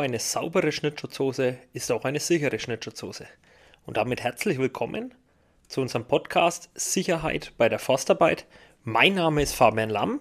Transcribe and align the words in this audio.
nur 0.00 0.06
eine 0.06 0.18
saubere 0.18 0.72
Schnittschutzhose 0.72 1.58
ist 1.74 1.92
auch 1.92 2.06
eine 2.06 2.20
sichere 2.20 2.58
Schnittschutzhose. 2.58 3.26
Und 3.84 3.98
damit 3.98 4.22
herzlich 4.22 4.56
willkommen 4.56 5.12
zu 5.68 5.82
unserem 5.82 6.06
Podcast 6.06 6.70
Sicherheit 6.74 7.52
bei 7.58 7.68
der 7.68 7.78
Forstarbeit. 7.78 8.46
Mein 8.82 9.16
Name 9.16 9.42
ist 9.42 9.54
Fabian 9.54 9.90
Lamm 9.90 10.20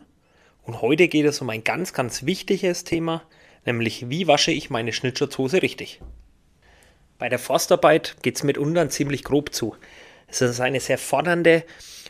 und 0.63 0.81
heute 0.81 1.07
geht 1.07 1.25
es 1.25 1.39
um 1.39 1.49
ein 1.49 1.63
ganz, 1.63 1.93
ganz 1.93 2.25
wichtiges 2.25 2.83
Thema, 2.83 3.23
nämlich 3.63 4.09
wie 4.09 4.27
wasche 4.27 4.51
ich 4.51 4.69
meine 4.69 4.91
Schnittschutzhose 4.91 5.61
richtig. 5.61 6.01
Bei 7.17 7.29
der 7.29 7.39
Forstarbeit 7.39 8.17
geht 8.21 8.35
es 8.35 8.43
mitunter 8.43 8.89
ziemlich 8.89 9.23
grob 9.23 9.53
zu. 9.55 9.77
Es 10.27 10.41
ist 10.41 10.59
eine 10.59 10.81
sehr 10.81 10.97
fordernde, 10.97 11.63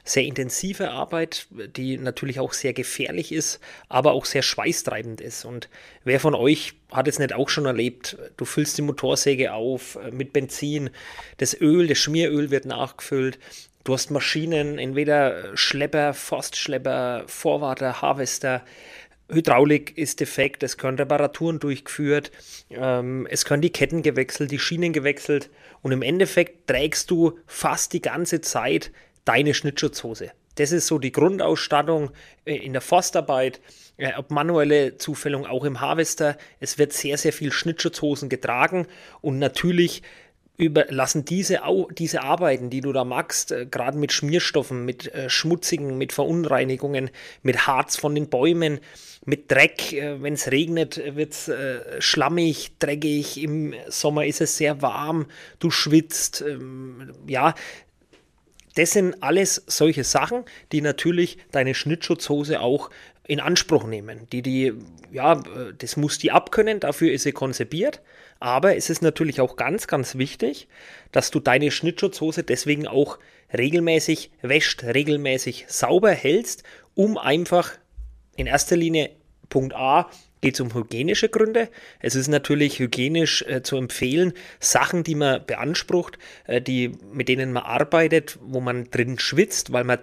sehr 0.10 0.23
intensive 0.23 0.91
Arbeit, 0.91 1.48
die 1.50 1.98
natürlich 1.98 2.39
auch 2.39 2.54
sehr 2.54 2.73
gefährlich 2.73 3.32
ist, 3.32 3.60
aber 3.88 4.14
auch 4.14 4.25
sehr 4.25 4.42
schweißtreibend 4.42 5.21
ist. 5.21 5.46
Und 5.46 5.70
wer 6.04 6.20
von 6.20 6.34
euch 6.34 6.74
hat 6.92 7.07
es 7.07 7.20
nicht 7.20 7.34
auch 7.34 7.50
schon 7.50 7.65
erlebt? 7.65 8.18
Du 8.37 8.46
füllst 8.46 8.78
die 8.78 8.82
Motorsäge 8.82 9.54
auf 9.54 9.96
äh, 9.96 10.11
mit 10.11 10.34
Benzin, 10.34 10.89
das 11.37 11.60
Öl, 11.60 11.87
das 11.87 12.00
Schmieröl 12.00 12.50
wird 12.50 12.65
nachgefüllt. 12.65 13.39
Du 13.84 13.93
hast 13.93 14.11
Maschinen, 14.11 14.78
entweder 14.78 15.56
Schlepper, 15.56 16.14
Forstschlepper, 16.14 17.23
Vorwarter, 17.28 18.01
Harvester, 18.01 18.64
Hydraulik 19.32 19.96
ist 19.96 20.20
defekt, 20.20 20.64
es 20.64 20.78
können 20.78 20.98
Reparaturen 20.98 21.60
durchgeführt, 21.60 22.32
ähm, 22.71 23.28
es 23.29 23.46
können 23.46 23.62
die 23.62 23.71
Ketten 23.71 24.01
gewechselt, 24.01 24.51
die 24.51 24.57
Schienen 24.57 24.92
gewechselt 24.92 25.51
und 25.84 25.92
im 25.92 26.01
Endeffekt 26.01 26.68
trägst 26.68 27.12
du 27.12 27.37
fast 27.46 27.93
die 27.93 28.01
ganze 28.01 28.42
Zeit 28.42 28.92
deine 29.29 29.54
Schnittschutzhose. 29.54 30.32
Das 30.56 30.71
ist 30.71 30.88
so 30.88 30.97
die 30.97 31.11
Grundausstattung 31.11 32.09
äh, 32.45 32.56
in 32.56 32.73
der 32.73 32.81
Forstarbeit, 32.81 33.61
äh, 33.97 34.11
ob 34.17 34.31
manuelle 34.31 34.97
Zufüllung 34.97 35.45
auch 35.45 35.66
im 35.66 35.81
Harvester. 35.81 36.36
Es 36.59 36.80
wird 36.80 36.94
sehr, 36.94 37.16
sehr 37.20 37.31
viel 37.31 37.52
Schnittschutzhosen 37.52 38.28
getragen 38.28 38.88
und 39.22 39.38
natürlich 39.38 40.02
überlassen 40.58 41.23
diese, 41.26 41.62
diese 41.92 42.23
Arbeiten, 42.23 42.72
die 42.72 42.81
du 42.81 42.92
da 42.92 43.06
machst, 43.06 43.52
äh, 43.52 43.67
gerade 43.67 44.00
mit 44.00 44.12
Schmierstoffen, 44.12 44.84
mit 44.84 45.12
schmutzigen, 45.28 46.00
mit 46.00 46.11
Verunreinigungen, 46.11 47.11
mit 47.44 47.67
Harz 47.67 47.98
von 47.98 48.16
den 48.16 48.30
Bäumen, 48.30 48.80
mit 49.26 49.52
Dreck, 49.52 49.92
wenn 49.92 50.34
es 50.34 50.50
regnet, 50.50 51.00
wird 51.16 51.34
es 51.34 51.52
schlammig, 52.00 52.72
dreckig, 52.80 53.42
im 53.44 53.76
Sommer 53.88 54.26
ist 54.26 54.42
es 54.42 54.58
sehr 54.58 54.82
warm, 54.82 55.28
du 55.59 55.70
schwitzt, 55.70 56.42
ähm, 56.42 57.14
ja, 57.28 57.54
das 58.80 58.92
sind 58.92 59.22
alles 59.22 59.62
solche 59.68 60.06
Sachen, 60.06 60.46
die 60.72 60.80
natürlich 60.80 61.38
deine 61.52 61.76
Schnittschutzhose 61.76 62.62
auch 62.62 62.90
in 63.28 63.42
Anspruch 63.42 63.86
nehmen. 63.86 64.26
Die, 64.32 64.42
die, 64.42 64.74
ja, 65.12 65.44
das 65.78 65.98
muss 65.98 66.18
die 66.18 66.32
abkönnen, 66.32 66.80
dafür 66.80 67.12
ist 67.12 67.24
sie 67.24 67.34
konzipiert. 67.34 68.00
Aber 68.40 68.78
es 68.78 68.90
ist 68.90 69.02
natürlich 69.02 69.42
auch 69.42 69.58
ganz, 69.58 69.88
ganz 69.88 70.16
wichtig, 70.16 70.70
dass 71.12 71.30
du 71.30 71.42
deine 71.42 71.72
Schnittschutzhose 71.72 72.44
deswegen 72.44 72.88
auch 72.88 73.20
regelmäßig 73.56 74.32
wäscht, 74.42 74.86
regelmäßig 74.86 75.66
sauber 75.68 76.12
hältst, 76.12 76.64
um 76.96 77.18
einfach 77.18 77.74
in 78.38 78.48
erster 78.48 78.78
Linie 78.78 79.10
Punkt 79.50 79.76
A 79.76 80.10
geht 80.42 80.56
es 80.56 80.59
um 80.59 80.73
hygienische 80.73 81.30
Gründe. 81.30 81.70
Es 82.00 82.16
ist 82.16 82.28
natürlich 82.28 82.80
hygienisch 82.80 83.44
äh, 83.44 83.62
zu 83.64 83.78
empfehlen, 83.78 84.34
Sachen, 84.59 85.04
die 85.04 85.16
man 85.16 85.45
beansprucht, 85.45 86.18
äh, 86.45 86.62
die, 86.62 86.92
mit 87.12 87.28
denen 87.28 87.52
man 87.52 87.64
arbeitet, 87.64 88.40
wo 88.42 88.62
man 88.62 88.86
drin 88.86 89.20
schwitzt, 89.20 89.72
weil 89.72 89.84
man 89.84 90.00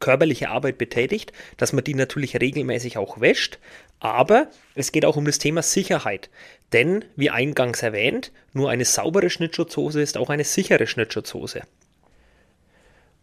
körperliche 0.00 0.48
Arbeit 0.48 0.78
betätigt, 0.78 1.32
dass 1.58 1.72
man 1.72 1.84
die 1.84 1.94
natürlich 1.94 2.40
regelmäßig 2.40 2.98
auch 2.98 3.20
wäscht. 3.20 3.58
Aber 4.00 4.48
es 4.74 4.92
geht 4.92 5.04
auch 5.04 5.16
um 5.16 5.26
das 5.26 5.38
Thema 5.38 5.62
Sicherheit. 5.62 6.30
Denn, 6.72 7.04
wie 7.16 7.30
eingangs 7.30 7.82
erwähnt, 7.82 8.32
nur 8.52 8.70
eine 8.70 8.86
saubere 8.86 9.28
Schnittschutzhose 9.28 10.00
ist 10.00 10.16
auch 10.16 10.30
eine 10.30 10.44
sichere 10.44 10.86
Schnittschutzhose. 10.86 11.62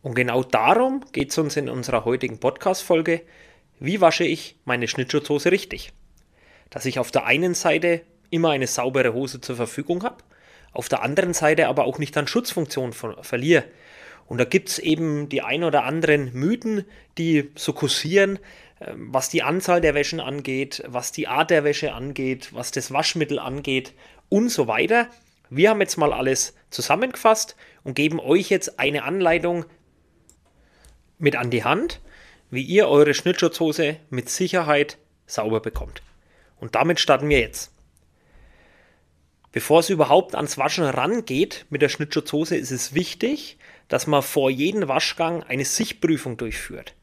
Und 0.04 0.14
genau 0.14 0.44
darum 0.44 1.04
geht 1.12 1.32
es 1.32 1.38
uns 1.38 1.58
in 1.58 1.68
unserer 1.68 2.06
heutigen 2.06 2.40
Podcast-Folge. 2.40 3.22
Wie 3.80 4.00
wasche 4.00 4.24
ich 4.24 4.56
meine 4.64 4.88
Schnittschutzhose 4.88 5.52
richtig? 5.52 5.92
Dass 6.70 6.86
ich 6.86 7.00
auf 7.00 7.12
der 7.12 7.26
einen 7.26 7.54
Seite 7.54 8.02
immer 8.30 8.50
eine 8.50 8.68
saubere 8.68 9.14
Hose 9.14 9.42
zur 9.42 9.56
Verfügung 9.56 10.04
habe, 10.04 10.18
auf 10.74 10.90
der 10.90 11.02
anderen 11.02 11.34
Seite 11.34 11.68
aber 11.68 11.86
auch 11.86 11.98
nicht 11.98 12.16
an 12.18 12.28
Schutzfunktion 12.28 12.94
ver 12.94 13.24
verliere. 13.24 13.64
Und 14.28 14.40
da 14.40 14.44
gibt 14.44 14.70
es 14.70 14.80
eben 14.80 15.30
die 15.30 15.42
ein 15.42 15.64
oder 15.64 15.86
anderen 15.86 16.34
Mythen, 16.34 16.86
die 17.18 17.50
so 17.56 17.74
kursieren, 17.74 18.40
ähm, 18.82 19.08
was 19.12 19.30
die 19.30 19.42
Anzahl 19.42 19.82
der 19.82 19.96
Wäschen 19.96 20.20
angeht, 20.20 20.84
was 20.86 21.12
die 21.12 21.28
Art 21.28 21.50
der 21.50 21.64
Wäsche 21.64 21.94
angeht, 21.94 22.54
was 22.54 22.72
das 22.72 22.92
Waschmittel 22.92 23.40
angeht 23.40 23.94
und 24.30 24.50
so 24.50 24.68
weiter. 24.68 25.08
Wir 25.50 25.70
haben 25.70 25.82
jetzt 25.82 25.98
mal 25.98 26.12
alles 26.12 26.56
zusammengefasst 26.70 27.56
und 27.84 27.96
geben 27.96 28.20
euch 28.20 28.50
jetzt 28.50 28.80
eine 28.80 29.04
Anleitung 29.04 29.66
mit 31.18 31.36
an 31.38 31.50
die 31.50 31.64
Hand, 31.64 32.02
wie 32.52 32.64
ihr 32.64 32.90
eure 32.90 33.14
Schnittschutzhose 33.14 33.98
mit 34.10 34.30
Sicherheit 34.30 34.98
sauber 35.26 35.62
bekommt. 35.62 36.02
Und 36.60 36.76
damit 36.76 37.00
starten 37.00 37.30
wir 37.30 37.40
jetzt. 37.40 37.72
Bevor 39.52 39.80
es 39.80 39.90
überhaupt 39.90 40.36
ans 40.36 40.58
Waschen 40.58 40.84
rangeht 40.84 41.66
mit 41.70 41.82
der 41.82 41.90
Schnittschutzhose, 41.90 42.56
ist 42.58 42.72
es 42.72 42.94
wichtig, 42.94 43.58
dass 43.88 44.06
man 44.06 44.22
vor 44.22 44.50
jedem 44.50 44.88
Waschgang 44.88 45.44
eine 45.44 45.66
Sichtprüfung 45.66 46.38
durchführt. 46.38 46.94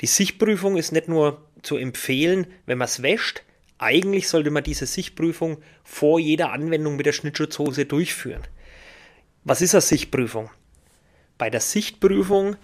Die 0.00 0.06
Sichtprüfung 0.06 0.76
ist 0.76 0.92
nicht 0.92 1.08
nur 1.08 1.46
zu 1.62 1.76
empfehlen, 1.76 2.46
wenn 2.66 2.78
man 2.78 2.86
es 2.86 3.02
wäscht, 3.02 3.44
eigentlich 3.78 4.28
sollte 4.28 4.50
man 4.50 4.62
diese 4.62 4.86
Sichtprüfung 4.86 5.58
vor 5.82 6.20
jeder 6.20 6.52
Anwendung 6.52 6.96
mit 6.96 7.06
der 7.06 7.12
Schnittschutzhose 7.12 7.84
durchführen. 7.84 8.42
Was 9.44 9.60
ist 9.60 9.74
eine 9.74 9.80
Sichtprüfung? 9.80 10.50
Bei 11.36 11.50
der 11.50 11.60
Sichtprüfung 11.60 12.56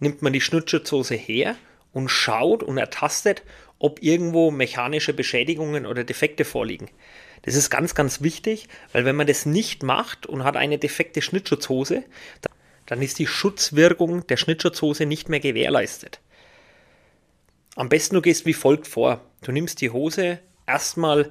nimmt 0.00 0.22
man 0.22 0.32
die 0.32 0.40
Schnittschutzhose 0.40 1.14
her 1.14 1.54
und 1.92 2.08
schaut 2.08 2.64
und 2.64 2.78
ertastet, 2.78 3.42
ob 3.78 4.02
irgendwo 4.02 4.50
mechanische 4.50 5.12
Beschädigungen 5.12 5.86
oder 5.86 6.04
Defekte 6.04 6.44
vorliegen. 6.44 6.88
Das 7.42 7.54
ist 7.54 7.70
ganz, 7.70 7.94
ganz 7.94 8.22
wichtig, 8.22 8.68
weil 8.92 9.04
wenn 9.04 9.16
man 9.16 9.26
das 9.26 9.46
nicht 9.46 9.82
macht 9.82 10.26
und 10.26 10.44
hat 10.44 10.56
eine 10.56 10.78
defekte 10.78 11.22
Schnittschutzhose, 11.22 12.04
dann 12.86 13.02
ist 13.02 13.18
die 13.18 13.26
Schutzwirkung 13.26 14.26
der 14.26 14.36
Schnittschutzhose 14.36 15.06
nicht 15.06 15.28
mehr 15.28 15.40
gewährleistet. 15.40 16.20
Am 17.74 17.88
besten 17.88 18.14
du 18.14 18.22
gehst 18.22 18.46
wie 18.46 18.54
folgt 18.54 18.86
vor. 18.86 19.20
Du 19.42 19.52
nimmst 19.52 19.80
die 19.80 19.90
Hose 19.90 20.40
erstmal 20.66 21.30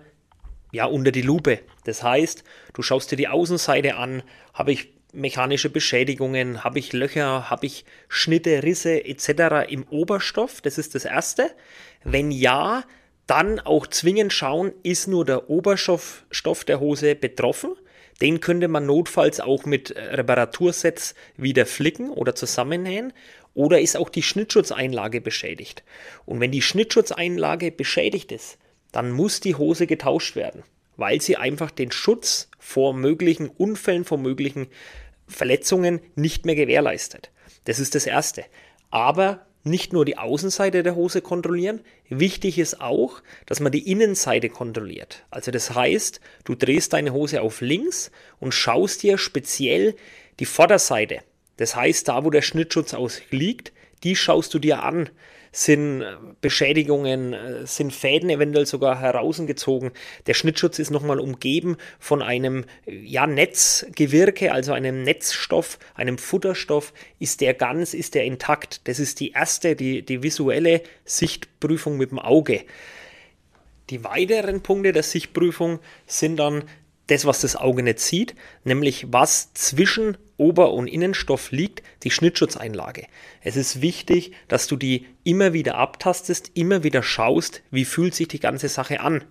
ja 0.72 0.86
unter 0.86 1.12
die 1.12 1.22
Lupe. 1.22 1.60
Das 1.86 2.04
heißt, 2.04 2.44
du 2.74 2.82
schaust 2.82 3.12
dir 3.12 3.16
die 3.16 3.28
Außenseite 3.28 3.96
an, 3.96 4.22
habe 4.54 4.72
ich 4.72 4.95
mechanische 5.16 5.70
Beschädigungen, 5.70 6.64
habe 6.64 6.80
ich 6.80 6.94
Löcher, 6.94 7.50
habe 7.50 7.66
ich 7.66 7.86
Schnitte, 8.08 8.64
Risse 8.64 9.06
etc. 9.06 9.70
im 9.70 9.84
Oberstoff, 9.90 10.62
das 10.62 10.78
ist 10.78 10.96
das 10.96 11.06
erste. 11.06 11.52
Wenn 12.04 12.32
ja, 12.32 12.84
dann 13.28 13.60
auch 13.60 13.88
zwingend 13.88 14.34
schauen, 14.34 14.74
ist 14.84 15.08
nur 15.08 15.26
der 15.26 15.50
Oberstoff 15.50 16.26
der 16.68 16.80
Hose 16.80 17.16
betroffen. 17.16 17.74
Den 18.22 18.40
könnte 18.40 18.68
man 18.68 18.86
notfalls 18.86 19.40
auch 19.40 19.66
mit 19.66 19.94
Reparatursets 19.96 21.16
wieder 21.36 21.66
flicken 21.66 22.12
oder 22.12 22.36
zusammennähen. 22.36 23.14
Oder 23.54 23.82
ist 23.82 23.98
auch 23.98 24.10
die 24.10 24.24
Schnittschutzeinlage 24.24 25.22
beschädigt? 25.22 25.84
Und 26.26 26.40
wenn 26.40 26.52
die 26.52 26.62
Schnittschutzeinlage 26.62 27.72
beschädigt 27.72 28.32
ist, 28.32 28.58
dann 28.92 29.12
muss 29.12 29.40
die 29.40 29.56
Hose 29.56 29.88
getauscht 29.88 30.36
werden, 30.36 30.64
weil 30.96 31.22
sie 31.22 31.36
einfach 31.36 31.72
den 31.72 31.92
Schutz 31.92 32.50
vor 32.60 32.94
möglichen 32.94 33.50
Unfällen, 33.50 34.06
vor 34.06 34.18
möglichen 34.18 34.68
Verletzungen 35.28 36.02
nicht 36.16 36.46
mehr 36.46 36.56
gewährleistet. 36.56 37.32
Das 37.66 37.80
ist 37.80 37.96
das 37.96 38.06
Erste. 38.06 38.46
Aber 38.90 39.46
nicht 39.64 39.94
nur 39.94 40.06
die 40.06 40.18
Außenseite 40.18 40.84
der 40.84 40.96
Hose 40.96 41.22
kontrollieren, 41.22 41.82
wichtig 42.08 42.60
ist 42.60 42.80
auch, 42.82 43.22
dass 43.48 43.60
man 43.60 43.72
die 43.72 43.92
Innenseite 43.92 44.50
kontrolliert. 44.50 45.26
Also 45.32 45.50
das 45.50 45.74
heißt, 45.74 46.22
du 46.44 46.54
drehst 46.54 46.94
deine 46.94 47.14
Hose 47.14 47.42
auf 47.42 47.62
links 47.62 48.12
und 48.40 48.54
schaust 48.54 49.02
dir 49.02 49.18
speziell 49.18 49.96
die 50.40 50.46
Vorderseite, 50.46 51.22
das 51.58 51.76
heißt 51.76 52.08
da, 52.08 52.24
wo 52.24 52.30
der 52.30 52.44
Schnittschutz 52.44 52.94
ausliegt, 52.94 53.72
die 54.04 54.16
schaust 54.16 54.54
du 54.54 54.60
dir 54.60 54.84
an 54.84 55.10
sind 55.56 56.02
äh, 56.02 56.16
Beschädigungen, 56.42 57.32
äh, 57.32 57.66
sind 57.66 57.94
Fäden 57.94 58.30
eventuell 58.30 58.66
sogar 58.66 59.00
herausgezogen. 59.00 59.92
Der 60.28 60.34
Schnittschutz 60.34 60.80
ist 60.80 60.92
nochmal 60.92 61.18
umgeben 61.18 61.78
von 61.98 62.22
einem 62.22 62.66
ja, 62.86 63.26
Netzgewirke, 63.26 64.52
also 64.52 64.74
einem 64.74 65.04
Netzstoff, 65.04 65.80
einem 65.94 66.18
Futterstoff. 66.18 66.94
Ist 67.20 67.40
der 67.40 67.54
ganz, 67.54 67.94
ist 67.94 68.16
der 68.16 68.26
intakt? 68.26 68.82
Das 68.90 69.00
ist 69.00 69.22
die 69.22 69.32
erste, 69.32 69.78
die, 69.78 70.04
die 70.04 70.24
visuelle 70.24 70.82
Sichtprüfung 71.06 71.96
mit 71.96 72.12
dem 72.12 72.20
Auge. 72.20 72.66
Die 73.90 74.04
weiteren 74.04 74.62
Punkte 74.62 74.92
der 74.92 75.04
Sichtprüfung 75.04 75.80
sind 76.06 76.36
dann 76.36 76.66
das, 77.08 77.26
was 77.26 77.42
das 77.42 77.56
Auge 77.56 77.84
nicht 77.84 78.00
sieht, 78.00 78.36
nämlich 78.64 79.08
was 79.12 79.54
zwischen 79.54 80.18
Ober- 80.38 80.74
und 80.74 80.88
Innenstoff 80.88 81.52
liegt, 81.52 81.84
die 82.04 82.12
Schnittschutzeinlage. 82.12 83.08
Es 83.42 83.56
ist 83.56 83.82
wichtig, 83.82 84.34
dass 84.48 84.68
du 84.68 84.76
die 84.76 85.06
immer 85.24 85.54
wieder 85.54 85.76
abtastest, 85.76 86.52
immer 86.56 86.84
wieder 86.84 87.04
schaust, 87.04 87.62
wie 87.72 87.86
fühlt 87.86 88.16
sich 88.16 88.28
die 88.28 88.40
ganze 88.40 88.68
Sache 88.68 89.00
an. 89.00 89.24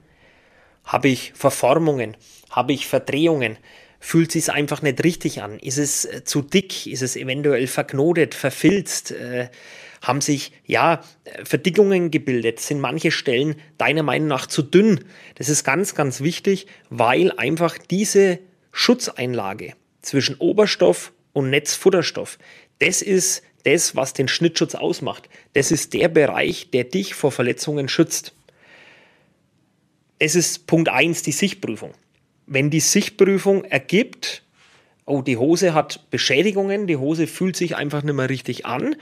Habe 0.85 1.09
ich 1.09 1.33
Verformungen? 1.35 2.17
Habe 2.51 2.73
ich 2.73 2.87
Verdrehungen? 2.87 3.59
Fühlt 4.01 4.33
sich 4.33 4.53
einfach 4.53 4.83
nicht 4.83 5.03
richtig 5.03 5.43
an? 5.43 5.59
Ist 5.59 5.79
es 5.79 6.05
äh, 6.05 6.25
zu 6.25 6.43
dick? 6.43 6.87
Ist 6.87 7.03
es 7.03 7.17
eventuell 7.17 7.67
verknotet, 7.67 8.35
verfilzt? 8.35 9.13
Äh, 9.13 9.49
haben 10.05 10.21
sich 10.21 10.53
ja 10.65 11.03
Verdickungen 11.45 12.11
gebildet? 12.11 12.61
Sind 12.61 12.81
manche 12.81 13.11
Stellen 13.11 13.57
deiner 13.79 14.03
Meinung 14.03 14.29
nach 14.29 14.47
zu 14.47 14.63
dünn? 14.63 15.05
Das 15.35 15.49
ist 15.49 15.65
ganz, 15.65 15.95
ganz 15.95 16.21
wichtig, 16.21 16.67
weil 16.91 17.33
einfach 17.33 17.79
diese 17.79 18.39
Schutzeinlage 18.71 19.73
zwischen 20.03 20.37
Oberstoff 20.37 21.13
und 21.33 21.51
Netzfutterstoff, 21.51 22.39
das 22.79 23.03
ist 23.03 23.43
das, 23.65 23.97
was 23.97 24.13
den 24.13 24.29
Schnittschutz 24.29 24.75
ausmacht. 24.75 25.29
Das 25.55 25.71
ist 25.71 25.95
der 25.95 26.09
Bereich, 26.09 26.71
der 26.71 26.85
dich 26.85 27.15
vor 27.15 27.33
Verletzungen 27.33 27.89
schützt. 27.89 28.35
Das 30.19 30.35
ist 30.35 30.67
Punkt 30.67 30.91
1, 30.91 31.23
die 31.23 31.33
Sichtprüfung. 31.33 31.93
Wenn 32.47 32.69
die 32.69 32.81
Sichtprüfung 32.81 33.65
ergibt, 33.65 34.43
oh, 35.07 35.23
die 35.23 35.39
Hose 35.39 35.73
hat 35.73 36.11
Beschädigungen, 36.11 36.87
die 36.87 36.97
Hose 36.97 37.27
fühlt 37.27 37.57
sich 37.57 37.75
einfach 37.75 38.03
nicht 38.03 38.15
mehr 38.15 38.29
richtig 38.29 38.67
an, 38.67 38.97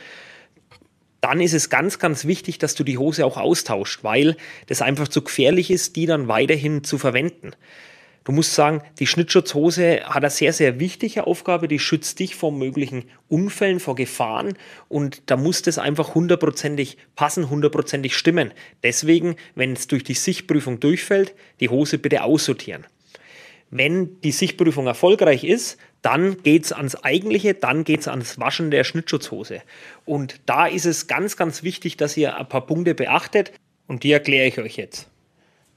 dann 1.22 1.40
ist 1.40 1.54
es 1.54 1.70
ganz, 1.70 1.98
ganz 1.98 2.26
wichtig, 2.26 2.58
dass 2.58 2.74
du 2.74 2.84
die 2.84 2.98
Hose 2.98 3.24
auch 3.24 3.38
austauscht, 3.38 4.00
weil 4.02 4.36
das 4.66 4.82
einfach 4.82 5.08
zu 5.08 5.22
gefährlich 5.22 5.70
ist, 5.70 5.96
die 5.96 6.04
dann 6.04 6.28
weiterhin 6.28 6.84
zu 6.84 6.98
verwenden. 6.98 7.52
Du 8.24 8.32
musst 8.32 8.54
sagen, 8.54 8.82
die 8.98 9.06
Schnittschutzhose 9.06 10.04
hat 10.04 10.22
eine 10.22 10.30
sehr, 10.30 10.52
sehr 10.52 10.78
wichtige 10.78 11.26
Aufgabe, 11.26 11.66
die 11.68 11.78
schützt 11.78 12.18
dich 12.18 12.34
vor 12.34 12.52
möglichen 12.52 13.04
Unfällen, 13.28 13.80
vor 13.80 13.94
Gefahren 13.94 14.54
und 14.88 15.22
da 15.26 15.36
muss 15.36 15.62
das 15.62 15.78
einfach 15.78 16.14
hundertprozentig 16.14 16.98
passen, 17.16 17.50
hundertprozentig 17.50 18.16
stimmen. 18.16 18.52
Deswegen, 18.82 19.36
wenn 19.54 19.72
es 19.72 19.86
durch 19.86 20.04
die 20.04 20.14
Sichtprüfung 20.14 20.78
durchfällt, 20.78 21.34
die 21.60 21.68
Hose 21.68 21.98
bitte 21.98 22.22
aussortieren. 22.22 22.84
Wenn 23.70 24.20
die 24.20 24.32
Sichtprüfung 24.32 24.86
erfolgreich 24.86 25.44
ist, 25.44 25.78
dann 26.02 26.42
geht 26.42 26.64
es 26.64 26.72
ans 26.72 26.96
Eigentliche, 26.96 27.54
dann 27.54 27.84
geht 27.84 28.00
es 28.00 28.08
ans 28.08 28.38
Waschen 28.38 28.70
der 28.70 28.84
Schnittschutzhose. 28.84 29.62
Und 30.04 30.40
da 30.46 30.66
ist 30.66 30.84
es 30.84 31.06
ganz, 31.06 31.36
ganz 31.36 31.62
wichtig, 31.62 31.96
dass 31.96 32.16
ihr 32.16 32.36
ein 32.36 32.48
paar 32.48 32.66
Punkte 32.66 32.94
beachtet 32.94 33.52
und 33.86 34.02
die 34.02 34.12
erkläre 34.12 34.46
ich 34.48 34.58
euch 34.58 34.76
jetzt. 34.76 35.08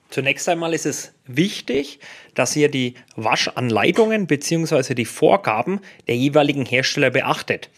Zunächst 0.09 0.47
einmal 0.49 0.73
ist 0.73 0.85
es 0.85 1.13
wichtig, 1.25 1.99
dass 2.35 2.55
ihr 2.55 2.69
die 2.69 2.95
Waschanleitungen 3.15 4.27
bzw. 4.27 4.93
die 4.93 5.05
Vorgaben 5.05 5.79
der 6.07 6.15
jeweiligen 6.15 6.65
Hersteller 6.65 7.09
beachtet. 7.09 7.69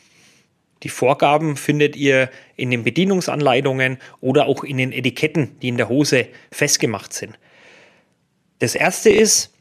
Die 0.84 0.90
Vorgaben 0.90 1.58
findet 1.58 1.96
ihr 1.96 2.30
in 2.56 2.70
den 2.70 2.84
Bedienungsanleitungen 2.84 3.98
oder 4.22 4.46
auch 4.46 4.64
in 4.64 4.78
den 4.78 4.92
Etiketten, 4.92 5.58
die 5.62 5.70
in 5.70 5.78
der 5.78 5.90
Hose 5.90 6.28
festgemacht 6.52 7.14
sind. 7.14 7.38
Das 8.60 8.76
erste 8.76 9.10
ist, 9.10 9.54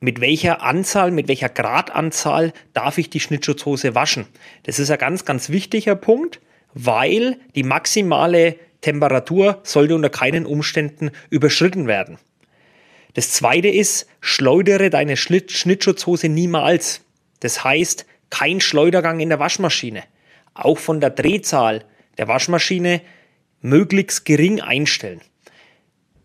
mit 0.00 0.20
welcher 0.20 0.62
Anzahl, 0.62 1.10
mit 1.10 1.28
welcher 1.28 1.50
Gradanzahl 1.50 2.52
darf 2.72 2.98
ich 2.98 3.10
die 3.10 3.20
Schnittschutzhose 3.20 3.94
waschen? 3.94 4.26
Das 4.64 4.78
ist 4.78 4.90
ein 4.90 4.98
ganz, 4.98 5.24
ganz 5.24 5.50
wichtiger 5.50 5.94
Punkt, 5.94 6.40
weil 6.72 7.38
die 7.54 7.62
maximale 7.62 8.56
Temperatur 8.80 9.60
sollte 9.62 9.94
unter 9.94 10.08
keinen 10.08 10.46
Umständen 10.46 11.10
überschritten 11.28 11.86
werden. 11.86 12.18
Das 13.14 13.32
zweite 13.32 13.68
ist, 13.68 14.06
schleudere 14.20 14.88
deine 14.88 15.16
Schnittschutzhose 15.16 16.28
niemals. 16.28 17.02
Das 17.40 17.64
heißt, 17.64 18.06
kein 18.30 18.60
Schleudergang 18.60 19.20
in 19.20 19.28
der 19.28 19.40
Waschmaschine. 19.40 20.04
Auch 20.54 20.78
von 20.78 21.00
der 21.00 21.10
Drehzahl 21.10 21.84
der 22.18 22.28
Waschmaschine 22.28 23.02
möglichst 23.60 24.24
gering 24.24 24.60
einstellen. 24.60 25.20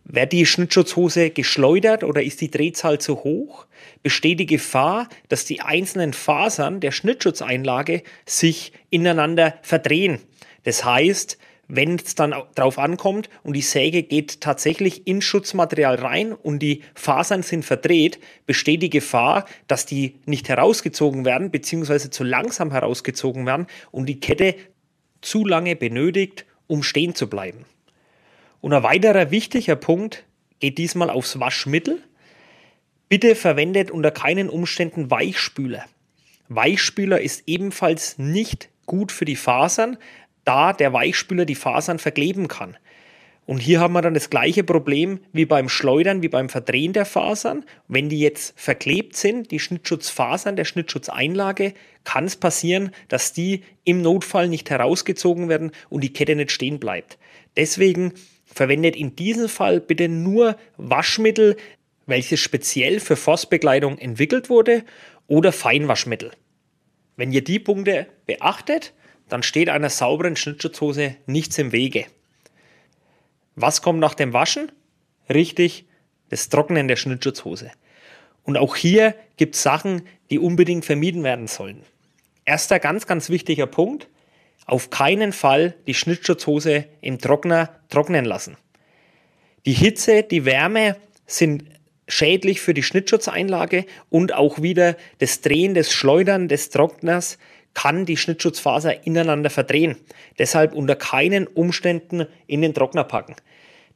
Wird 0.08 0.34
die 0.34 0.46
Schnittschutzhose 0.46 1.32
geschleudert 1.32 2.04
oder 2.04 2.22
ist 2.22 2.40
die 2.40 2.52
Drehzahl 2.52 3.00
zu 3.00 3.24
hoch, 3.24 3.66
besteht 4.04 4.40
die 4.40 4.46
Gefahr, 4.46 5.10
dass 5.30 5.46
die 5.46 5.62
einzelnen 5.62 6.14
Fasern 6.14 6.80
der 6.80 6.92
Schnittschutzeinlage 6.92 8.04
sich 8.26 8.72
ineinander 8.92 9.56
verdrehen. 9.64 10.20
Das 10.64 10.86
heißt, 10.86 11.40
wenn 11.68 11.96
es 11.96 12.14
dann 12.14 12.36
drauf 12.54 12.78
ankommt 12.78 13.30
und 13.42 13.54
die 13.54 13.64
Säge 13.64 14.04
geht 14.04 14.42
tatsächlich 14.42 15.08
ins 15.08 15.26
Schutzmaterial 15.26 15.96
rein 15.96 16.34
und 16.34 16.60
die 16.60 16.84
Fasern 16.94 17.42
sind 17.42 17.66
verdreht, 17.66 18.20
besteht 18.46 18.84
die 18.84 18.92
Gefahr, 18.92 19.46
dass 19.68 19.88
die 19.88 20.20
nicht 20.26 20.50
herausgezogen 20.50 21.26
werden, 21.26 21.50
beziehungsweise 21.50 22.12
zu 22.12 22.24
langsam 22.24 22.72
herausgezogen 22.72 23.48
werden 23.48 23.66
und 23.90 24.06
die 24.06 24.20
Kette 24.20 24.56
zu 25.22 25.46
lange 25.46 25.76
benötigt, 25.76 26.46
um 26.68 26.84
stehen 26.84 27.16
zu 27.16 27.28
bleiben. 27.28 27.66
Und 28.66 28.74
ein 28.74 28.82
weiterer 28.82 29.30
wichtiger 29.30 29.76
Punkt 29.76 30.24
geht 30.60 30.80
diesmal 30.80 31.12
aufs 31.12 31.40
Waschmittel. 31.40 32.02
Bitte 33.10 33.36
verwendet 33.36 33.92
unter 33.92 34.10
keinen 34.10 34.50
Umständen 34.50 35.12
Weichspüler. 35.12 35.86
Weichspüler 36.50 37.22
ist 37.22 37.44
ebenfalls 37.46 38.18
nicht 38.18 38.70
gut 38.88 39.12
für 39.12 39.26
die 39.26 39.36
Fasern, 39.36 39.98
da 40.46 40.74
der 40.74 40.94
Weichspüler 40.94 41.46
die 41.46 41.54
Fasern 41.54 42.00
verkleben 42.00 42.48
kann. 42.48 42.76
Und 43.46 43.60
hier 43.60 43.80
haben 43.80 43.94
wir 43.94 44.02
dann 44.02 44.16
das 44.16 44.32
gleiche 44.32 44.64
Problem 44.64 45.20
wie 45.32 45.46
beim 45.46 45.70
Schleudern, 45.70 46.24
wie 46.24 46.30
beim 46.30 46.50
Verdrehen 46.50 46.94
der 46.94 47.06
Fasern. 47.06 47.66
Wenn 47.88 48.10
die 48.10 48.20
jetzt 48.20 48.60
verklebt 48.60 49.16
sind, 49.16 49.52
die 49.52 49.60
Schnittschutzfasern 49.60 50.56
der 50.56 50.66
Schnittschutzeinlage, 50.66 51.76
kann 52.04 52.26
es 52.26 52.36
passieren, 52.36 52.90
dass 53.10 53.32
die 53.32 53.62
im 53.84 54.02
Notfall 54.02 54.50
nicht 54.50 54.72
herausgezogen 54.72 55.50
werden 55.50 55.72
und 55.92 56.04
die 56.04 56.14
Kette 56.14 56.36
nicht 56.36 56.52
stehen 56.52 56.80
bleibt. 56.80 57.20
Deswegen 57.56 58.14
verwendet 58.56 58.96
in 58.96 59.16
diesem 59.16 59.50
Fall 59.50 59.82
bitte 59.82 60.08
nur 60.08 60.58
Waschmittel, 60.78 61.58
welches 62.06 62.40
speziell 62.40 63.00
für 63.02 63.18
Forstbekleidung 63.18 63.98
entwickelt 63.98 64.50
wurde 64.50 64.86
oder 65.28 65.52
Feinwaschmittel. 65.52 66.32
Wenn 67.18 67.34
ihr 67.34 67.44
die 67.44 67.60
Punkte 67.60 68.08
beachtet, 68.26 68.94
dann 69.28 69.44
steht 69.44 69.70
einer 69.70 69.90
sauberen 69.90 70.38
Schnittschutzhose 70.38 71.16
nichts 71.26 71.58
im 71.58 71.74
Wege. 71.74 72.06
Was 73.56 73.82
kommt 73.82 74.00
nach 74.00 74.14
dem 74.14 74.34
Waschen? 74.34 74.72
Richtig, 75.30 75.86
das 76.30 76.50
Trocknen 76.50 76.88
der 76.88 76.96
Schnittschutzhose. 76.96 77.72
Und 78.44 78.58
auch 78.58 78.76
hier 78.76 79.16
gibt 79.38 79.56
es 79.56 79.64
Sachen, 79.64 80.04
die 80.30 80.40
unbedingt 80.40 80.86
vermieden 80.86 81.24
werden 81.24 81.48
sollen. 81.48 81.82
Erster 82.46 82.80
ganz, 82.80 83.08
ganz 83.08 83.30
wichtiger 83.30 83.68
Punkt, 83.68 84.08
auf 84.66 84.90
keinen 84.90 85.32
Fall 85.34 85.76
die 85.88 85.94
Schnittschutzhose 85.94 86.86
im 87.02 87.20
Trockner 87.20 87.70
trocknen 87.90 88.26
lassen. 88.26 88.58
Die 89.66 89.74
Hitze, 89.74 90.24
die 90.24 90.46
Wärme 90.46 90.96
sind 91.26 91.66
schädlich 92.08 92.62
für 92.62 92.74
die 92.74 92.84
Schnittschutzeinlage 92.84 93.86
und 94.10 94.34
auch 94.34 94.62
wieder 94.62 94.96
das 95.20 95.42
Drehen, 95.42 95.74
das 95.74 95.92
Schleudern 95.92 96.48
des 96.48 96.70
Trockners 96.70 97.38
kann 97.74 98.06
die 98.06 98.18
Schnittschutzfaser 98.18 99.06
ineinander 99.06 99.50
verdrehen. 99.50 99.98
Deshalb 100.40 100.74
unter 100.74 100.96
keinen 100.96 101.46
Umständen 101.46 102.26
in 102.48 102.62
den 102.62 102.74
Trockner 102.74 103.04
packen. 103.04 103.36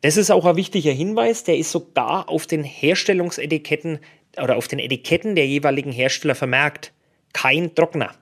Das 0.01 0.17
ist 0.17 0.31
auch 0.31 0.45
ein 0.45 0.55
wichtiger 0.55 0.91
Hinweis, 0.91 1.43
der 1.43 1.57
ist 1.57 1.71
sogar 1.71 2.29
auf 2.29 2.47
den 2.47 2.63
Herstellungsetiketten 2.63 3.99
oder 4.41 4.57
auf 4.57 4.67
den 4.67 4.79
Etiketten 4.79 5.35
der 5.35 5.47
jeweiligen 5.47 5.91
Hersteller 5.91 6.35
vermerkt. 6.35 6.93
Kein 7.33 7.75
Trockner. 7.75 8.15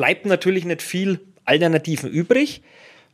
Bleibt 0.00 0.24
natürlich 0.24 0.64
nicht 0.64 0.80
viel 0.80 1.20
Alternativen 1.44 2.08
übrig. 2.08 2.62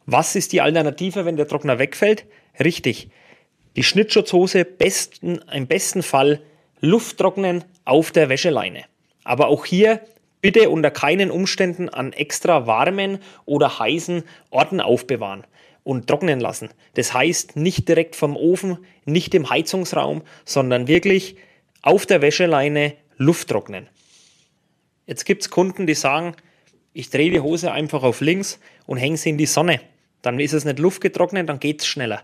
Was 0.05 0.37
ist 0.37 0.53
die 0.53 0.61
Alternative, 0.61 1.25
wenn 1.25 1.37
der 1.37 1.49
Trockner 1.49 1.81
wegfällt? 1.81 2.27
Richtig. 2.61 3.09
Die 3.75 3.83
Schnittschutzhose 3.83 4.65
besten, 4.65 5.41
im 5.53 5.67
besten 5.67 6.05
Fall 6.05 6.43
Luft 6.81 7.19
trocknen 7.19 7.65
auf 7.85 8.13
der 8.13 8.29
Wäscheleine. 8.29 8.85
Aber 9.25 9.49
auch 9.49 9.65
hier 9.67 10.01
Bitte 10.41 10.71
unter 10.71 10.93
keinen 10.93 11.33
Umständen 11.33 11.89
an 11.89 12.13
extra 12.13 12.69
warmen 12.69 13.19
oder 13.47 13.81
heißen 13.81 14.23
Orten 14.51 14.81
aufbewahren 14.81 15.43
und 15.83 16.07
trocknen 16.07 16.39
lassen. 16.39 16.69
Das 16.95 17.13
heißt 17.13 17.57
nicht 17.57 17.89
direkt 17.89 18.15
vom 18.15 18.37
Ofen, 18.37 18.79
nicht 19.05 19.35
im 19.35 19.51
Heizungsraum, 19.51 20.23
sondern 20.45 20.87
wirklich 20.87 21.35
auf 21.83 22.07
der 22.07 22.23
Wäscheleine 22.23 22.95
Luft 23.17 23.49
trocknen. 23.49 23.89
Jetzt 25.09 25.25
gibt 25.25 25.43
es 25.43 25.51
Kunden, 25.51 25.89
die 25.89 25.95
sagen, 25.95 26.37
ich 26.97 27.11
drehe 27.11 27.31
die 27.31 27.41
Hose 27.41 27.73
einfach 27.73 28.03
auf 28.03 28.23
links 28.23 28.59
und 28.87 28.97
hänge 28.97 29.19
sie 29.19 29.29
in 29.29 29.37
die 29.37 29.45
Sonne. 29.45 29.81
Dann 30.23 30.41
ist 30.41 30.55
es 30.55 30.65
nicht 30.65 30.79
luftgetrocknet, 30.79 31.47
dann 31.47 31.61
geht 31.61 31.83
es 31.83 31.87
schneller. 31.87 32.23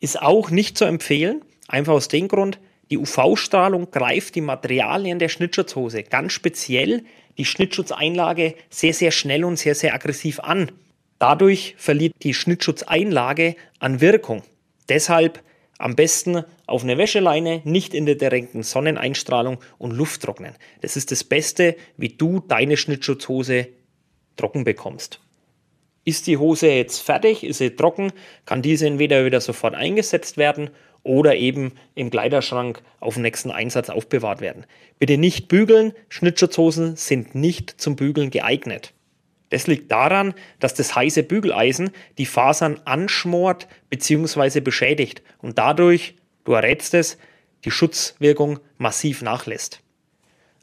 Ist 0.00 0.20
auch 0.20 0.50
nicht 0.50 0.76
zu 0.76 0.84
empfehlen, 0.84 1.42
einfach 1.68 1.92
aus 1.92 2.08
dem 2.08 2.26
Grund, 2.26 2.58
die 2.90 2.98
UV-Strahlung 2.98 3.92
greift 3.92 4.34
die 4.34 4.40
Materialien 4.40 5.20
der 5.20 5.28
Schnittschutzhose, 5.28 6.02
ganz 6.02 6.32
speziell 6.32 7.04
die 7.38 7.44
Schnittschutzeinlage 7.44 8.56
sehr, 8.70 8.92
sehr 8.92 9.12
schnell 9.12 9.44
und 9.44 9.56
sehr, 9.56 9.76
sehr 9.76 9.94
aggressiv 9.94 10.40
an. 10.40 10.72
Dadurch 11.20 11.76
verliert 11.78 12.14
die 12.24 12.34
Schnittschutzeinlage 12.34 13.54
an 13.78 14.00
Wirkung. 14.00 14.42
Deshalb 14.88 15.42
am 15.78 15.94
besten 15.94 16.44
auf 16.66 16.82
eine 16.82 16.98
Wäscheleine, 16.98 17.60
nicht 17.64 17.94
in 17.94 18.06
der 18.06 18.14
direkten 18.14 18.62
Sonneneinstrahlung 18.62 19.58
und 19.78 19.92
Luft 19.92 20.22
trocknen. 20.22 20.54
Das 20.80 20.96
ist 20.96 21.10
das 21.10 21.24
Beste, 21.24 21.76
wie 21.96 22.08
du 22.08 22.40
deine 22.40 22.76
Schnittschutzhose 22.76 23.68
trocken 24.36 24.64
bekommst. 24.64 25.20
Ist 26.04 26.26
die 26.28 26.36
Hose 26.36 26.68
jetzt 26.68 27.00
fertig, 27.00 27.42
ist 27.42 27.58
sie 27.58 27.70
trocken, 27.70 28.12
kann 28.44 28.62
diese 28.62 28.86
entweder 28.86 29.24
wieder 29.24 29.40
sofort 29.40 29.74
eingesetzt 29.74 30.36
werden 30.36 30.70
oder 31.02 31.34
eben 31.36 31.72
im 31.94 32.10
Kleiderschrank 32.10 32.82
auf 33.00 33.14
dem 33.14 33.22
nächsten 33.22 33.50
Einsatz 33.50 33.90
aufbewahrt 33.90 34.40
werden. 34.40 34.66
Bitte 34.98 35.18
nicht 35.18 35.48
bügeln, 35.48 35.92
Schnittschutzhosen 36.08 36.96
sind 36.96 37.34
nicht 37.34 37.80
zum 37.80 37.96
Bügeln 37.96 38.30
geeignet. 38.30 38.92
Das 39.50 39.66
liegt 39.66 39.92
daran, 39.92 40.34
dass 40.58 40.74
das 40.74 40.94
heiße 40.94 41.22
Bügeleisen 41.22 41.90
die 42.18 42.26
Fasern 42.26 42.80
anschmort 42.84 43.68
bzw. 43.90 44.60
beschädigt 44.60 45.22
und 45.38 45.58
dadurch, 45.58 46.16
du 46.44 46.52
errätst 46.52 46.94
es, 46.94 47.18
die 47.64 47.70
Schutzwirkung 47.70 48.58
massiv 48.78 49.22
nachlässt. 49.22 49.80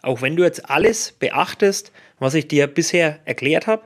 Auch 0.01 0.21
wenn 0.21 0.35
du 0.35 0.43
jetzt 0.43 0.69
alles 0.69 1.13
beachtest, 1.13 1.91
was 2.19 2.33
ich 2.33 2.47
dir 2.47 2.67
bisher 2.67 3.19
erklärt 3.25 3.67
habe, 3.67 3.83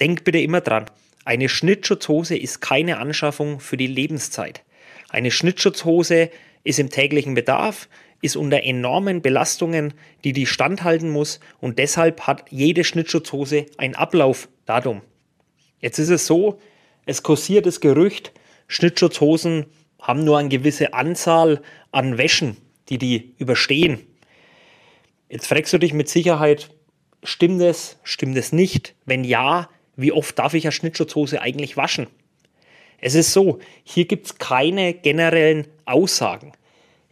denk 0.00 0.24
bitte 0.24 0.40
immer 0.40 0.60
dran, 0.60 0.86
eine 1.24 1.48
Schnittschutzhose 1.48 2.36
ist 2.36 2.60
keine 2.60 2.98
Anschaffung 2.98 3.60
für 3.60 3.76
die 3.76 3.86
Lebenszeit. 3.86 4.62
Eine 5.10 5.30
Schnittschutzhose 5.30 6.30
ist 6.64 6.78
im 6.78 6.90
täglichen 6.90 7.34
Bedarf, 7.34 7.88
ist 8.20 8.36
unter 8.36 8.62
enormen 8.62 9.22
Belastungen, 9.22 9.94
die 10.24 10.32
die 10.32 10.46
standhalten 10.46 11.10
muss 11.10 11.40
und 11.60 11.78
deshalb 11.78 12.22
hat 12.22 12.44
jede 12.50 12.84
Schnittschutzhose 12.84 13.66
ein 13.76 13.94
Ablaufdatum. 13.94 15.02
Jetzt 15.80 15.98
ist 15.98 16.08
es 16.08 16.26
so, 16.26 16.58
es 17.06 17.22
kursiert 17.22 17.66
das 17.66 17.80
Gerücht, 17.80 18.32
Schnittschutzhosen 18.66 19.66
haben 20.00 20.24
nur 20.24 20.38
eine 20.38 20.48
gewisse 20.48 20.94
Anzahl 20.94 21.62
an 21.90 22.18
Wäschen, 22.18 22.56
die 22.88 22.98
die 22.98 23.34
überstehen. 23.38 24.00
Jetzt 25.28 25.46
fragst 25.46 25.72
du 25.72 25.78
dich 25.78 25.92
mit 25.92 26.08
Sicherheit, 26.08 26.70
stimmt 27.22 27.60
es, 27.62 27.98
stimmt 28.02 28.36
es 28.36 28.52
nicht? 28.52 28.94
Wenn 29.04 29.24
ja, 29.24 29.68
wie 29.96 30.12
oft 30.12 30.38
darf 30.38 30.54
ich 30.54 30.64
eine 30.64 30.72
Schnittschutzhose 30.72 31.40
eigentlich 31.40 31.76
waschen? 31.76 32.06
Es 33.00 33.14
ist 33.14 33.32
so, 33.32 33.58
hier 33.84 34.06
gibt 34.06 34.26
es 34.26 34.38
keine 34.38 34.92
generellen 34.92 35.66
Aussagen. 35.84 36.52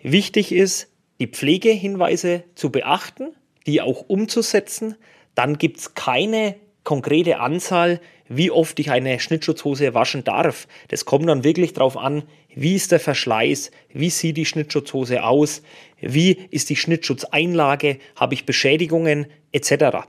Wichtig 0.03 0.53
ist, 0.53 0.89
die 1.19 1.27
Pflegehinweise 1.27 2.45
zu 2.55 2.71
beachten, 2.71 3.35
die 3.67 3.81
auch 3.81 4.05
umzusetzen. 4.09 4.97
Dann 5.35 5.59
gibt 5.59 5.79
es 5.79 5.95
keine 5.95 6.57
konkrete 6.85 7.41
Anzahl, 7.41 8.01
wie 8.29 8.51
oft 8.51 8.79
ich 8.79 8.91
eine 8.91 9.21
Schnittschutzhose 9.21 9.95
waschen 9.95 10.25
darf. 10.25 10.67
Das 10.89 11.05
kommt 11.05 11.29
dann 11.29 11.45
wirklich 11.45 11.73
darauf 11.73 11.97
an, 11.97 12.25
wie 12.55 12.75
ist 12.75 12.93
der 12.93 13.01
Verschleiß, 13.01 13.71
wie 13.93 14.11
sieht 14.11 14.37
die 14.37 14.47
Schnittschutzhose 14.47 15.25
aus, 15.25 15.63
wie 16.01 16.39
ist 16.51 16.71
die 16.71 16.77
Schnittschutzeinlage, 16.77 17.99
habe 18.17 18.35
ich 18.35 18.47
Beschädigungen 18.47 19.27
etc. 19.53 20.07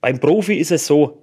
Beim 0.00 0.18
Profi 0.18 0.54
ist 0.54 0.72
es 0.72 0.86
so, 0.86 1.22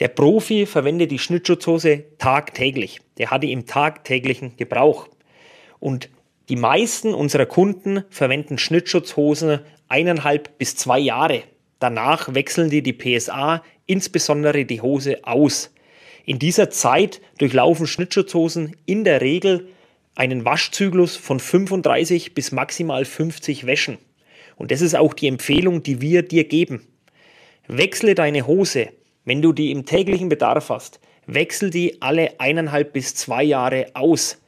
der 0.00 0.08
Profi 0.08 0.66
verwendet 0.66 1.10
die 1.10 1.18
Schnittschutzhose 1.18 2.04
tagtäglich. 2.18 3.00
Der 3.18 3.30
hat 3.30 3.42
die 3.42 3.52
im 3.52 3.66
tagtäglichen 3.66 4.56
Gebrauch. 4.56 5.08
Und 5.80 6.10
die 6.48 6.56
meisten 6.56 7.14
unserer 7.14 7.46
Kunden 7.46 8.04
verwenden 8.10 8.58
Schnittschutzhosen 8.58 9.60
eineinhalb 9.88 10.58
bis 10.58 10.76
zwei 10.76 10.98
Jahre. 10.98 11.42
Danach 11.78 12.34
wechseln 12.34 12.70
die 12.70 12.82
die 12.82 12.92
PSA, 12.92 13.62
insbesondere 13.86 14.64
die 14.64 14.80
Hose, 14.80 15.24
aus. 15.24 15.72
In 16.24 16.38
dieser 16.38 16.70
Zeit 16.70 17.20
durchlaufen 17.38 17.86
Schnittschutzhosen 17.86 18.76
in 18.86 19.04
der 19.04 19.20
Regel 19.20 19.68
einen 20.14 20.44
Waschzyklus 20.44 21.16
von 21.16 21.40
35 21.40 22.34
bis 22.34 22.52
maximal 22.52 23.04
50 23.04 23.66
Wäschen. 23.66 23.98
Und 24.56 24.70
das 24.70 24.80
ist 24.80 24.96
auch 24.96 25.12
die 25.12 25.28
Empfehlung, 25.28 25.82
die 25.82 26.00
wir 26.00 26.22
dir 26.22 26.44
geben. 26.44 26.86
Wechsle 27.68 28.14
deine 28.14 28.46
Hose 28.46 28.88
wenn 29.26 29.42
du 29.42 29.52
die 29.52 29.72
im 29.72 29.84
täglichen 29.84 30.30
Bedarf 30.30 30.70
hast, 30.70 31.00
wechsel 31.26 31.68
die 31.68 32.00
alle 32.00 32.38
eineinhalb 32.40 32.94
bis 32.94 33.14
zwei 33.14 33.42
Jahre 33.42 33.88
aus 33.92 34.38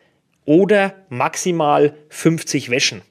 oder 0.48 0.94
maximal 1.10 1.94
50 2.08 2.70
Wäschen. 2.70 3.02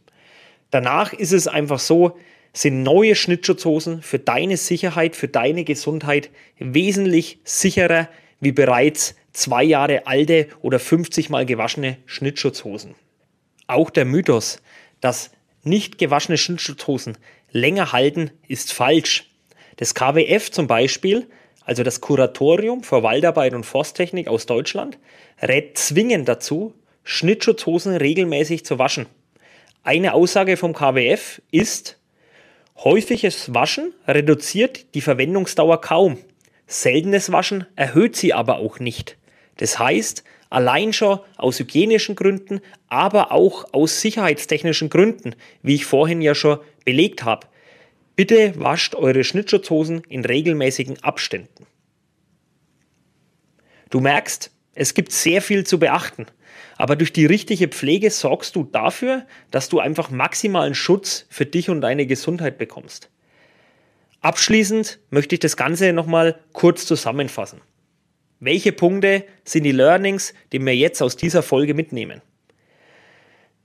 Danach 0.72 1.13
ist 1.13 1.34
es 1.34 1.48
einfach 1.48 1.77
so, 1.77 2.17
sind 2.51 2.82
neue 2.82 3.13
Schnittschutzhosen 3.13 4.01
für 4.01 4.17
deine 4.17 4.58
Sicherheit, 4.58 5.15
für 5.15 5.27
deine 5.27 5.63
Gesundheit 5.63 6.32
wesentlich 6.58 7.39
sicherer 7.44 8.10
wie 8.39 8.51
bereits 8.51 9.15
zwei 9.34 9.63
Jahre 9.63 10.08
alte 10.08 10.48
oder 10.62 10.79
50 10.79 11.29
mal 11.29 11.46
gewaschene 11.46 11.98
Schnittschutzhosen. 12.08 12.96
Auch 13.67 13.91
der 13.91 14.06
Mythos, 14.06 14.60
dass 15.00 15.29
nicht 15.62 16.00
gewaschene 16.00 16.39
Schnittschutzhosen 16.39 17.20
länger 17.51 17.91
halten, 17.91 18.32
ist 18.48 18.74
falsch. 18.74 19.29
Das 19.75 19.94
KWF 19.94 20.50
zum 20.50 20.65
Beispiel 20.65 21.27
also 21.67 21.84
das 21.84 22.00
Kuratorium 22.00 22.82
für 22.82 23.03
Waldarbeit 23.03 23.53
und 23.53 23.65
Forsttechnik 23.65 24.29
aus 24.29 24.46
Deutschland, 24.46 24.98
rät 25.41 25.77
zwingend 25.77 26.29
dazu, 26.29 26.74
Schnittschutzhosen 27.10 27.96
regelmäßig 27.96 28.66
zu 28.66 28.80
waschen. 28.80 29.06
Eine 29.84 30.14
Aussage 30.14 30.58
vom 30.58 30.74
KWF 30.74 31.42
ist, 31.52 31.98
häufiges 32.84 33.54
Waschen 33.54 33.94
reduziert 34.08 34.94
die 34.94 35.02
Verwendungsdauer 35.02 35.80
kaum. 35.80 36.18
Seltenes 36.68 37.32
Waschen 37.32 37.66
erhöht 37.78 38.18
sie 38.18 38.34
aber 38.34 38.58
auch 38.58 38.80
nicht. 38.80 39.18
Das 39.56 39.80
heißt, 39.80 40.26
allein 40.50 40.92
schon 40.92 41.20
aus 41.38 41.60
hygienischen 41.60 42.16
Gründen, 42.16 42.60
aber 42.90 43.32
auch 43.32 43.74
aus 43.74 44.02
sicherheitstechnischen 44.02 44.90
Gründen, 44.90 45.36
wie 45.64 45.76
ich 45.76 45.86
vorhin 45.86 46.22
ja 46.22 46.36
schon 46.36 46.60
belegt 46.84 47.24
habe, 47.24 47.48
Bitte 48.18 48.60
wascht 48.60 48.96
eure 48.96 49.24
Schnittschutzhosen 49.24 50.02
in 50.10 50.26
regelmäßigen 50.26 51.04
Abständen. 51.04 51.68
Du 53.92 54.00
merkst, 54.00 54.50
es 54.74 54.96
gibt 54.96 55.12
sehr 55.12 55.40
viel 55.40 55.68
zu 55.68 55.78
beachten, 55.78 56.26
aber 56.78 56.96
durch 56.96 57.12
die 57.12 57.26
richtige 57.26 57.68
Pflege 57.68 58.12
sorgst 58.12 58.56
du 58.56 58.64
dafür, 58.64 59.26
dass 59.52 59.70
du 59.70 59.80
einfach 59.80 60.10
maximalen 60.10 60.76
Schutz 60.76 61.26
für 61.30 61.46
dich 61.46 61.70
und 61.70 61.82
deine 61.82 62.06
Gesundheit 62.06 62.58
bekommst. 62.58 63.10
Abschließend 64.22 65.00
möchte 65.10 65.36
ich 65.36 65.40
das 65.40 65.58
Ganze 65.58 65.94
nochmal 65.94 66.40
kurz 66.54 66.86
zusammenfassen. 66.86 67.62
Welche 68.40 68.72
Punkte 68.72 69.24
sind 69.44 69.64
die 69.64 69.72
Learnings, 69.72 70.34
die 70.52 70.60
wir 70.60 70.76
jetzt 70.76 71.02
aus 71.02 71.18
dieser 71.18 71.42
Folge 71.42 71.74
mitnehmen? 71.74 72.22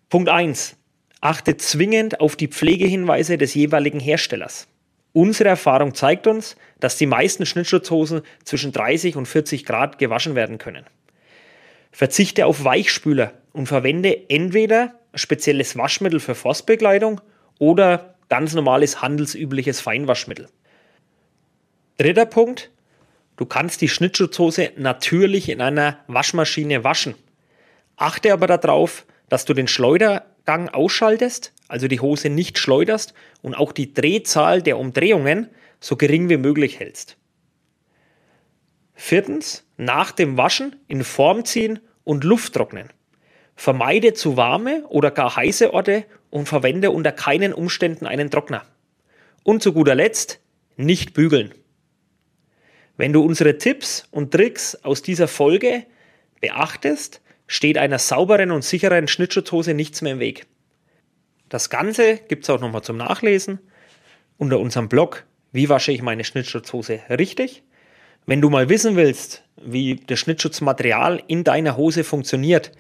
Punkt 0.09 0.29
1. 0.29 0.77
Achte 1.21 1.57
zwingend 1.57 2.21
auf 2.21 2.37
die 2.37 2.49
Pflegehinweise 2.49 3.39
des 3.39 3.55
jeweiligen 3.55 4.01
Herstellers. 4.01 4.67
Unsere 5.13 5.51
Erfahrung 5.51 5.95
zeigt 5.95 6.27
uns, 6.27 6.57
dass 6.81 6.97
die 6.97 7.07
meisten 7.07 7.45
Schnittschutzhosen 7.45 8.23
zwischen 8.45 8.73
30 8.73 9.17
und 9.17 9.27
40 9.27 9.65
Grad 9.65 9.99
gewaschen 9.99 10.35
werden 10.35 10.57
können. 10.59 10.87
Verzichte 11.93 12.47
auf 12.47 12.65
Weichspüler 12.65 13.35
und 13.53 13.67
verwende 13.67 14.29
entweder 14.31 14.95
spezielles 15.15 15.77
Waschmittel 15.77 16.21
für 16.21 16.35
Forstbekleidung 16.35 17.21
oder 17.59 18.15
ganz 18.31 18.55
normales 18.55 19.03
handelsübliches 19.03 19.81
Feinwaschmittel. 19.81 20.49
Dritter 21.99 22.25
Punkt, 22.25 22.71
du 23.37 23.45
kannst 23.45 23.83
die 23.83 23.91
Schnittschutzhose 23.91 24.73
natürlich 24.77 25.51
in 25.51 25.61
einer 25.61 25.99
Waschmaschine 26.07 26.83
waschen. 26.83 27.15
Achte 27.97 28.33
aber 28.33 28.47
darauf, 28.47 29.05
dass 29.29 29.45
du 29.45 29.53
den 29.53 29.69
Schleuder 29.69 30.27
Gang 30.45 30.73
ausschaltest, 30.73 31.53
also 31.69 31.87
die 31.89 32.01
Hose 32.01 32.31
nicht 32.31 32.59
schleuderst 32.59 33.15
und 33.43 33.55
auch 33.55 33.73
die 33.73 33.95
Drehzahl 33.95 34.63
der 34.63 34.79
Umdrehungen 34.79 35.49
so 35.79 35.97
gering 35.97 36.29
wie 36.29 36.37
möglich 36.37 36.81
hältst. 36.81 37.17
Viertens, 38.95 39.65
nach 39.85 40.13
dem 40.13 40.37
Waschen 40.37 40.77
in 40.89 41.05
Form 41.05 41.45
ziehen 41.45 41.81
und 42.05 42.25
Luft 42.25 42.55
trocknen. 42.55 42.91
Vermeide 43.55 44.15
zu 44.15 44.37
warme 44.37 44.85
oder 44.89 45.11
gar 45.11 45.37
heiße 45.37 45.73
Orte 45.73 46.05
und 46.31 46.49
verwende 46.49 46.91
unter 46.91 47.13
keinen 47.13 47.53
Umständen 47.53 48.07
einen 48.07 48.31
Trockner. 48.31 48.65
Und 49.43 49.63
zu 49.63 49.73
guter 49.73 49.95
Letzt, 49.95 50.41
nicht 50.77 51.13
bügeln. 51.13 51.53
Wenn 52.97 53.13
du 53.13 53.23
unsere 53.23 53.59
Tipps 53.59 54.07
und 54.11 54.33
Tricks 54.33 54.77
aus 54.85 55.03
dieser 55.03 55.29
Folge 55.29 55.85
beachtest, 56.41 57.21
steht 57.47 57.79
einer 57.79 57.99
sauberen 57.99 58.51
und 58.51 58.65
sicheren 58.65 59.09
Schnittschutzhose 59.09 59.75
nichts 59.75 60.03
mehr 60.03 60.13
im 60.13 60.21
Weg. 60.21 60.47
Das 61.49 61.69
Ganze 61.69 62.17
gibt 62.17 62.45
es 62.45 62.51
auch 62.51 62.61
nochmal 62.61 62.83
zum 62.83 62.97
Nachlesen 62.97 63.59
unter 64.39 64.59
unserem 64.59 64.89
Blog 64.89 65.25
Wie 65.53 65.69
wasche 65.69 65.93
ich 65.93 66.01
meine 66.01 66.25
Schnittschutzhose 66.25 67.01
richtig? 67.11 67.63
Wenn 68.25 68.41
du 68.41 68.49
mal 68.49 68.69
wissen 68.69 68.97
willst, 68.97 69.45
wie 69.65 69.97
das 70.07 70.19
Schnittschutzmaterial 70.19 71.23
in 71.27 71.45
deiner 71.45 71.77
Hose 71.77 72.05
funktioniert, 72.05 72.73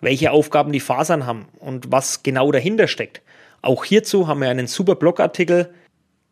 welche 0.00 0.30
Aufgaben 0.30 0.72
die 0.72 0.80
Fasern 0.80 1.26
haben 1.26 1.46
und 1.58 1.92
was 1.92 2.22
genau 2.22 2.50
dahinter 2.52 2.88
steckt, 2.88 3.22
auch 3.62 3.84
hierzu 3.84 4.26
haben 4.26 4.40
wir 4.40 4.48
einen 4.48 4.66
super 4.66 4.94
Blogartikel, 4.94 5.74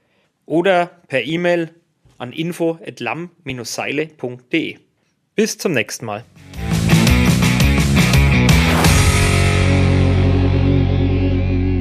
oder 0.47 1.01
per 1.09 1.25
E-Mail 1.25 1.71
an 2.19 2.33
info@lam-seile.de. 2.33 4.79
Bis 5.35 5.59
zum 5.59 5.73
nächsten 5.73 6.07
Mal. 6.07 6.25